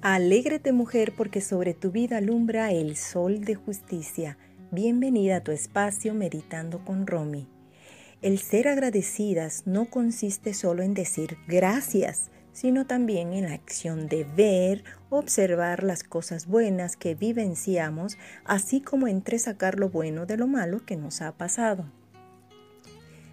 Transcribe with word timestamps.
Alégrate 0.00 0.70
mujer 0.70 1.12
porque 1.16 1.40
sobre 1.40 1.74
tu 1.74 1.90
vida 1.90 2.18
alumbra 2.18 2.70
el 2.70 2.96
sol 2.96 3.44
de 3.44 3.56
justicia. 3.56 4.38
Bienvenida 4.70 5.38
a 5.38 5.40
tu 5.40 5.50
espacio 5.50 6.14
Meditando 6.14 6.84
con 6.84 7.04
Romy. 7.04 7.48
El 8.22 8.38
ser 8.38 8.68
agradecidas 8.68 9.64
no 9.66 9.86
consiste 9.86 10.54
solo 10.54 10.84
en 10.84 10.94
decir 10.94 11.36
gracias, 11.48 12.30
sino 12.52 12.86
también 12.86 13.32
en 13.32 13.46
la 13.46 13.54
acción 13.54 14.06
de 14.06 14.22
ver, 14.22 14.84
observar 15.10 15.82
las 15.82 16.04
cosas 16.04 16.46
buenas 16.46 16.96
que 16.96 17.16
vivenciamos, 17.16 18.18
así 18.44 18.80
como 18.80 19.08
entre 19.08 19.40
sacar 19.40 19.80
lo 19.80 19.88
bueno 19.88 20.26
de 20.26 20.36
lo 20.36 20.46
malo 20.46 20.86
que 20.86 20.94
nos 20.94 21.22
ha 21.22 21.32
pasado. 21.32 21.90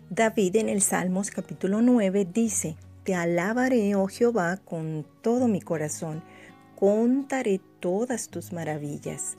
David 0.09 0.55
en 0.55 0.69
el 0.69 0.81
Salmos 0.81 1.29
capítulo 1.29 1.83
9 1.83 2.27
dice, 2.33 2.75
Te 3.03 3.13
alabaré, 3.13 3.93
oh 3.93 4.07
Jehová, 4.07 4.57
con 4.57 5.05
todo 5.21 5.47
mi 5.47 5.61
corazón 5.61 6.23
contaré 6.85 7.61
todas 7.79 8.29
tus 8.29 8.53
maravillas, 8.53 9.37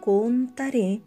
contaré 0.00 1.00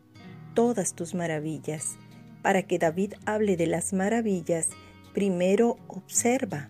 todas 0.53 0.93
tus 0.93 1.13
maravillas. 1.13 1.97
Para 2.41 2.63
que 2.63 2.79
David 2.79 3.15
hable 3.25 3.57
de 3.57 3.67
las 3.67 3.91
maravillas, 3.91 4.69
primero 5.13 5.79
observa, 5.89 6.69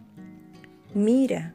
mira 0.95 1.53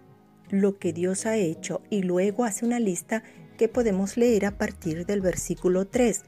lo 0.48 0.78
que 0.78 0.92
Dios 0.92 1.26
ha 1.26 1.38
hecho 1.38 1.82
y 1.90 2.02
luego 2.02 2.44
hace 2.44 2.64
una 2.64 2.78
lista 2.78 3.24
que 3.58 3.66
podemos 3.66 4.16
leer 4.16 4.46
a 4.46 4.56
partir 4.58 5.04
del 5.04 5.20
versículo 5.20 5.88
3. 5.88 6.22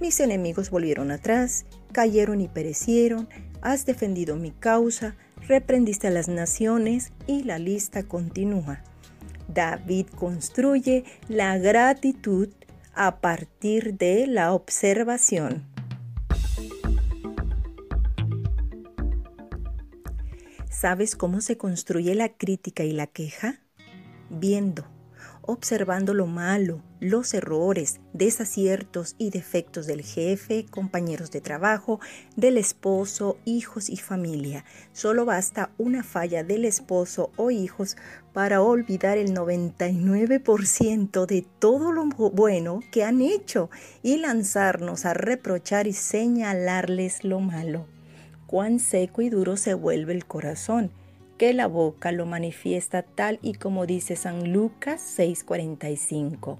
Mis 0.00 0.18
enemigos 0.20 0.70
volvieron 0.70 1.10
atrás, 1.10 1.66
cayeron 1.92 2.40
y 2.40 2.48
perecieron, 2.48 3.28
has 3.60 3.84
defendido 3.84 4.36
mi 4.36 4.52
causa, 4.52 5.16
reprendiste 5.46 6.06
a 6.06 6.12
las 6.12 6.28
naciones 6.28 7.12
y 7.26 7.42
la 7.42 7.58
lista 7.58 8.04
continúa. 8.04 8.82
David 9.58 10.06
construye 10.14 11.02
la 11.28 11.58
gratitud 11.58 12.48
a 12.94 13.20
partir 13.20 13.94
de 13.94 14.28
la 14.28 14.52
observación. 14.52 15.66
¿Sabes 20.70 21.16
cómo 21.16 21.40
se 21.40 21.56
construye 21.56 22.14
la 22.14 22.28
crítica 22.28 22.84
y 22.84 22.92
la 22.92 23.08
queja? 23.08 23.58
Viendo 24.30 24.84
observando 25.48 26.12
lo 26.12 26.26
malo, 26.26 26.82
los 27.00 27.32
errores, 27.32 28.00
desaciertos 28.12 29.14
y 29.16 29.30
defectos 29.30 29.86
del 29.86 30.02
jefe, 30.02 30.66
compañeros 30.66 31.30
de 31.30 31.40
trabajo, 31.40 32.00
del 32.36 32.58
esposo, 32.58 33.38
hijos 33.46 33.88
y 33.88 33.96
familia. 33.96 34.66
Solo 34.92 35.24
basta 35.24 35.70
una 35.78 36.02
falla 36.02 36.44
del 36.44 36.66
esposo 36.66 37.32
o 37.36 37.50
hijos 37.50 37.96
para 38.34 38.60
olvidar 38.60 39.16
el 39.16 39.34
99% 39.34 41.24
de 41.24 41.46
todo 41.58 41.92
lo 41.92 42.04
bueno 42.04 42.80
que 42.92 43.04
han 43.04 43.22
hecho 43.22 43.70
y 44.02 44.18
lanzarnos 44.18 45.06
a 45.06 45.14
reprochar 45.14 45.86
y 45.86 45.94
señalarles 45.94 47.24
lo 47.24 47.40
malo. 47.40 47.86
Cuán 48.46 48.80
seco 48.80 49.22
y 49.22 49.30
duro 49.30 49.56
se 49.56 49.72
vuelve 49.72 50.12
el 50.12 50.26
corazón 50.26 50.92
que 51.38 51.54
la 51.54 51.68
boca 51.68 52.10
lo 52.10 52.26
manifiesta 52.26 53.02
tal 53.02 53.38
y 53.42 53.54
como 53.54 53.86
dice 53.86 54.16
San 54.16 54.52
Lucas 54.52 55.00
6:45. 55.16 56.58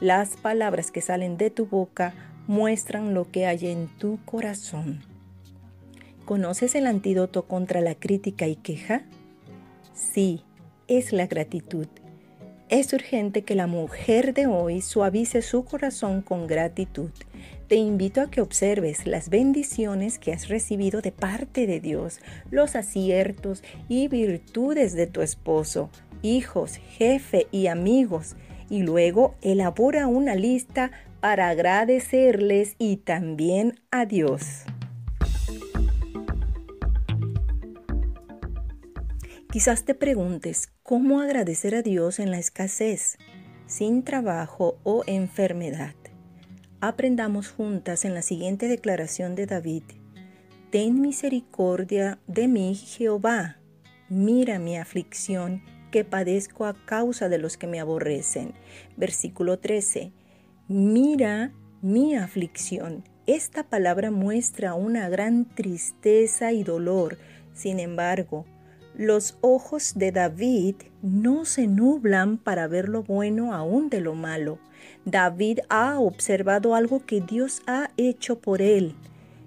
Las 0.00 0.36
palabras 0.36 0.90
que 0.92 1.00
salen 1.00 1.38
de 1.38 1.50
tu 1.50 1.66
boca 1.66 2.14
muestran 2.46 3.14
lo 3.14 3.30
que 3.30 3.46
hay 3.46 3.66
en 3.66 3.88
tu 3.98 4.18
corazón. 4.24 5.00
¿Conoces 6.26 6.74
el 6.74 6.86
antídoto 6.86 7.46
contra 7.48 7.80
la 7.80 7.94
crítica 7.94 8.46
y 8.46 8.56
queja? 8.56 9.02
Sí, 9.94 10.44
es 10.86 11.12
la 11.12 11.26
gratitud. 11.26 11.88
Es 12.70 12.92
urgente 12.92 13.44
que 13.44 13.54
la 13.54 13.66
mujer 13.66 14.34
de 14.34 14.46
hoy 14.46 14.82
suavice 14.82 15.40
su 15.40 15.64
corazón 15.64 16.20
con 16.20 16.46
gratitud. 16.46 17.10
Te 17.66 17.76
invito 17.76 18.20
a 18.20 18.30
que 18.30 18.42
observes 18.42 19.06
las 19.06 19.30
bendiciones 19.30 20.18
que 20.18 20.34
has 20.34 20.48
recibido 20.48 21.00
de 21.00 21.10
parte 21.10 21.66
de 21.66 21.80
Dios, 21.80 22.20
los 22.50 22.76
aciertos 22.76 23.62
y 23.88 24.08
virtudes 24.08 24.92
de 24.92 25.06
tu 25.06 25.22
esposo, 25.22 25.88
hijos, 26.20 26.76
jefe 26.76 27.46
y 27.50 27.68
amigos, 27.68 28.36
y 28.68 28.82
luego 28.82 29.34
elabora 29.40 30.06
una 30.06 30.34
lista 30.34 30.90
para 31.20 31.48
agradecerles 31.48 32.74
y 32.78 32.98
también 32.98 33.80
a 33.90 34.04
Dios. 34.04 34.64
Quizás 39.50 39.84
te 39.84 39.94
preguntes, 39.94 40.68
¿cómo 40.82 41.22
agradecer 41.22 41.74
a 41.74 41.80
Dios 41.80 42.18
en 42.18 42.30
la 42.30 42.38
escasez, 42.38 43.16
sin 43.66 44.04
trabajo 44.04 44.78
o 44.82 45.04
enfermedad? 45.06 45.94
Aprendamos 46.82 47.48
juntas 47.48 48.04
en 48.04 48.12
la 48.12 48.20
siguiente 48.20 48.68
declaración 48.68 49.34
de 49.34 49.46
David. 49.46 49.84
Ten 50.70 51.00
misericordia 51.00 52.18
de 52.26 52.46
mí, 52.46 52.74
Jehová. 52.74 53.56
Mira 54.10 54.58
mi 54.58 54.76
aflicción 54.76 55.62
que 55.90 56.04
padezco 56.04 56.66
a 56.66 56.74
causa 56.84 57.30
de 57.30 57.38
los 57.38 57.56
que 57.56 57.66
me 57.66 57.80
aborrecen. 57.80 58.52
Versículo 58.98 59.58
13. 59.58 60.12
Mira 60.68 61.54
mi 61.80 62.16
aflicción. 62.16 63.02
Esta 63.26 63.62
palabra 63.62 64.10
muestra 64.10 64.74
una 64.74 65.08
gran 65.08 65.46
tristeza 65.54 66.52
y 66.52 66.64
dolor. 66.64 67.16
Sin 67.54 67.80
embargo, 67.80 68.44
los 68.98 69.38
ojos 69.42 69.92
de 69.94 70.10
David 70.10 70.74
no 71.02 71.44
se 71.44 71.68
nublan 71.68 72.36
para 72.36 72.66
ver 72.66 72.88
lo 72.88 73.04
bueno 73.04 73.54
aún 73.54 73.88
de 73.90 74.00
lo 74.00 74.14
malo. 74.14 74.58
David 75.04 75.60
ha 75.68 76.00
observado 76.00 76.74
algo 76.74 77.06
que 77.06 77.20
Dios 77.20 77.62
ha 77.68 77.90
hecho 77.96 78.40
por 78.40 78.60
él 78.60 78.96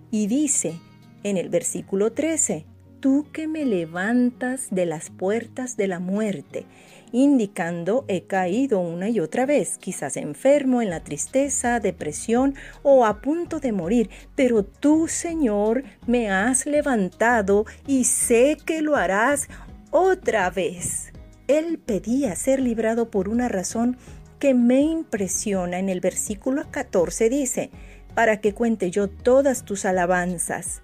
y 0.10 0.28
dice 0.28 0.80
en 1.24 1.36
el 1.36 1.50
versículo 1.50 2.14
13, 2.14 2.66
tú 3.02 3.26
que 3.34 3.48
me 3.48 3.66
levantas 3.66 4.68
de 4.72 4.86
las 4.86 5.10
puertas 5.10 5.76
de 5.76 5.88
la 5.88 6.00
muerte 6.00 6.66
indicando 7.12 8.06
he 8.08 8.24
caído 8.24 8.80
una 8.80 9.10
y 9.10 9.20
otra 9.20 9.46
vez, 9.46 9.78
quizás 9.78 10.18
enfermo, 10.18 10.82
en 10.82 10.90
la 10.90 11.04
tristeza, 11.04 11.80
depresión 11.80 12.56
o 12.84 13.06
a 13.06 13.22
punto 13.22 13.60
de 13.60 13.72
morir, 13.72 14.10
pero 14.36 14.64
tú, 14.64 15.08
Señor, 15.08 15.84
me 16.08 16.30
has 16.30 16.66
levantado 16.66 17.66
y 17.88 18.06
sé 18.06 18.58
que 18.66 18.82
lo 18.82 18.96
harás 18.96 19.48
otra 19.92 20.50
vez. 20.50 21.12
Él 21.48 21.80
pedía 21.80 22.36
ser 22.36 22.62
librado 22.62 23.10
por 23.12 23.28
una 23.28 23.50
razón 23.50 23.98
que 24.40 24.54
me 24.54 24.82
impresiona. 24.82 25.80
En 25.80 25.90
el 25.90 26.00
versículo 26.00 26.64
14 26.72 27.30
dice, 27.30 27.72
para 28.16 28.40
que 28.40 28.54
cuente 28.54 28.90
yo 28.90 29.10
todas 29.10 29.66
tus 29.66 29.86
alabanzas. 29.86 30.82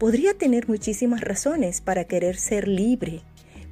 Podría 0.00 0.32
tener 0.32 0.66
muchísimas 0.66 1.20
razones 1.20 1.82
para 1.82 2.04
querer 2.04 2.36
ser 2.38 2.66
libre, 2.66 3.20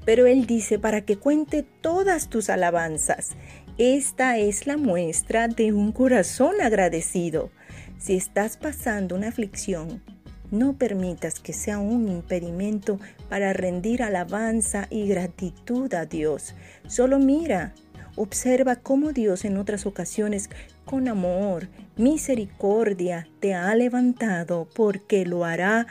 pero 0.04 0.26
Él 0.26 0.44
dice 0.46 0.78
para 0.78 1.00
que 1.00 1.16
cuente 1.16 1.62
todas 1.62 2.28
tus 2.28 2.50
alabanzas. 2.50 3.30
Esta 3.78 4.36
es 4.36 4.66
la 4.66 4.76
muestra 4.76 5.48
de 5.48 5.72
un 5.72 5.90
corazón 5.90 6.60
agradecido. 6.60 7.50
Si 7.98 8.14
estás 8.14 8.58
pasando 8.58 9.16
una 9.16 9.28
aflicción, 9.28 10.02
no 10.50 10.76
permitas 10.76 11.40
que 11.40 11.54
sea 11.54 11.78
un 11.78 12.08
impedimento 12.08 13.00
para 13.30 13.54
rendir 13.54 14.02
alabanza 14.02 14.86
y 14.90 15.08
gratitud 15.08 15.94
a 15.94 16.04
Dios. 16.04 16.54
Solo 16.86 17.18
mira, 17.18 17.72
observa 18.16 18.76
cómo 18.76 19.12
Dios 19.12 19.46
en 19.46 19.56
otras 19.56 19.86
ocasiones 19.86 20.50
con 20.84 21.08
amor, 21.08 21.68
misericordia 21.96 23.26
te 23.40 23.54
ha 23.54 23.74
levantado 23.74 24.68
porque 24.74 25.24
lo 25.24 25.46
hará 25.46 25.86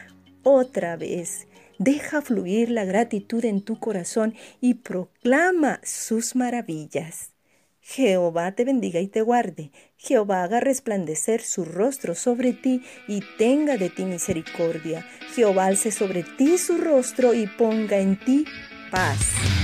otra 0.47 0.95
vez. 0.95 1.47
Deja 1.77 2.21
fluir 2.21 2.71
la 2.71 2.85
gratitud 2.85 3.43
en 3.45 3.61
tu 3.61 3.79
corazón 3.79 4.33
y 4.61 4.75
proclama 4.75 5.79
sus 5.83 6.35
maravillas. 6.35 7.33
Jehová 7.81 8.53
te 8.53 8.65
bendiga 8.65 8.99
y 8.99 9.07
te 9.07 9.21
guarde. 9.21 9.71
Jehová 9.97 10.43
haga 10.43 10.59
resplandecer 10.59 11.41
su 11.41 11.63
rostro 11.63 12.15
sobre 12.15 12.53
ti 12.53 12.81
y 13.07 13.21
tenga 13.37 13.77
de 13.77 13.89
ti 13.89 14.05
misericordia. 14.05 15.05
Jehová 15.35 15.65
alce 15.65 15.91
sobre 15.91 16.23
ti 16.23 16.57
su 16.57 16.77
rostro 16.77 17.33
y 17.33 17.47
ponga 17.47 17.97
en 17.97 18.19
ti 18.19 18.45
paz. 18.91 19.56